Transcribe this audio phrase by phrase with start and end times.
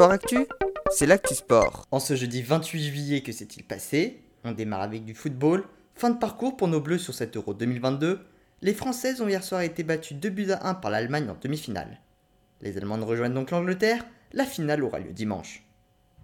[0.00, 0.46] Sport Actu,
[0.90, 1.86] c'est l'actu sport.
[1.90, 5.62] En ce jeudi 28 juillet, que s'est-il passé On démarre avec du football.
[5.94, 8.18] Fin de parcours pour nos Bleus sur cet Euro 2022.
[8.62, 12.00] Les Françaises ont hier soir été battues 2 buts à 1 par l'Allemagne en demi-finale.
[12.62, 14.06] Les Allemandes rejoignent donc l'Angleterre.
[14.32, 15.64] La finale aura lieu dimanche.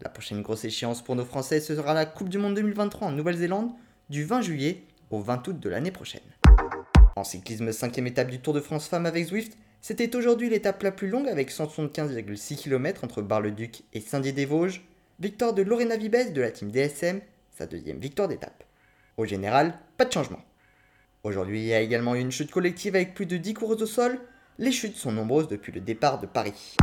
[0.00, 3.72] La prochaine grosse échéance pour nos Français sera la Coupe du Monde 2023 en Nouvelle-Zélande
[4.08, 6.22] du 20 juillet au 20 août de l'année prochaine.
[7.14, 10.90] En cyclisme, cinquième étape du Tour de France Femmes avec Zwift, c'était aujourd'hui l'étape la
[10.90, 14.82] plus longue avec 175,6 km entre Bar-le-Duc et Saint-Dié-des-Vosges.
[15.20, 17.20] Victoire de Lorena Vibes de la team DSM,
[17.52, 18.64] sa deuxième victoire d'étape.
[19.16, 20.40] Au général, pas de changement.
[21.22, 23.86] Aujourd'hui, il y a également eu une chute collective avec plus de 10 coureuses au
[23.86, 24.18] sol.
[24.58, 26.74] Les chutes sont nombreuses depuis le départ de Paris.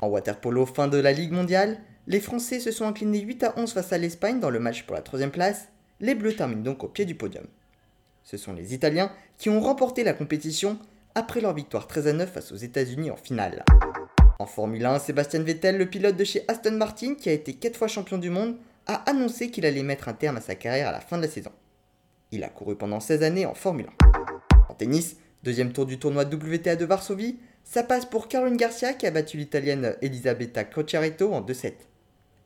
[0.00, 3.72] En waterpolo, fin de la Ligue mondiale, les Français se sont inclinés 8 à 11
[3.72, 5.66] face à l'Espagne dans le match pour la troisième place.
[5.98, 7.48] Les Bleus terminent donc au pied du podium.
[8.22, 10.78] Ce sont les Italiens qui ont remporté la compétition
[11.18, 13.64] après leur victoire 13 à 9 face aux États-Unis en finale.
[14.38, 17.76] En Formule 1, Sébastien Vettel, le pilote de chez Aston Martin qui a été 4
[17.76, 20.92] fois champion du monde, a annoncé qu'il allait mettre un terme à sa carrière à
[20.92, 21.50] la fin de la saison.
[22.30, 24.62] Il a couru pendant 16 années en Formule 1.
[24.68, 29.06] En tennis, deuxième tour du tournoi WTA de Varsovie, ça passe pour Caroline Garcia qui
[29.08, 31.72] a battu l'italienne Elisabetta Cocciaretto en 2-7.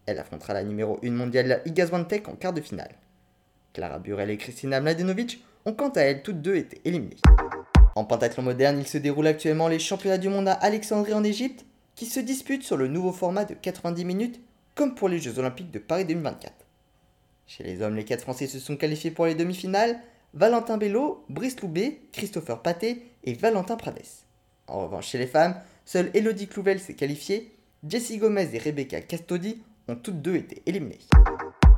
[0.06, 2.94] Elle affrontera la numéro 1 mondiale Iga Swiatek en quart de finale.
[3.74, 7.18] Clara Burel et Kristina Mladenovic ont quant à elles toutes deux été éliminées.
[7.94, 11.64] En pentathlon moderne, il se déroule actuellement les championnats du monde à Alexandrie en Égypte,
[11.94, 14.40] qui se disputent sur le nouveau format de 90 minutes,
[14.74, 16.54] comme pour les Jeux Olympiques de Paris 2024.
[17.46, 20.00] Chez les hommes, les 4 Français se sont qualifiés pour les demi-finales
[20.32, 24.00] Valentin Bello, Brice Loubet, Christopher Paté et Valentin Prades.
[24.66, 27.52] En revanche, chez les femmes, seule Elodie Clouvel s'est qualifiée,
[27.86, 31.00] Jessie Gomez et Rebecca Castodi ont toutes deux été éliminées.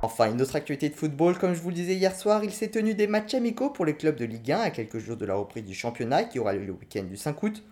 [0.05, 2.69] Enfin, une autre actualité de football, comme je vous le disais hier soir, il s'est
[2.69, 5.35] tenu des matchs amicaux pour les clubs de Ligue 1 à quelques jours de la
[5.35, 7.63] reprise du championnat qui aura lieu le week-end du 5 août.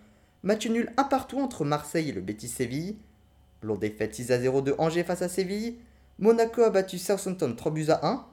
[0.43, 2.97] Match nul un partout entre Marseille et le Betis Séville.
[3.61, 5.77] Lourde défaite 6 à 0 de Angers face à Séville.
[6.19, 8.25] Monaco a battu Southampton 3 buts à 1.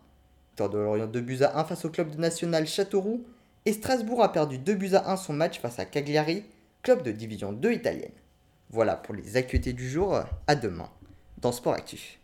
[0.52, 3.26] Victoire de Lorient 2 buts à 1 face au club national Châteauroux.
[3.66, 6.46] Et Strasbourg a perdu 2 buts à 1 son match face à Cagliari,
[6.84, 8.14] club de division 2 italienne.
[8.70, 10.22] Voilà pour les actualités du jour.
[10.48, 10.90] À demain
[11.42, 12.20] dans Sport Actif.